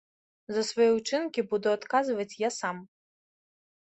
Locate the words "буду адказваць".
1.51-2.37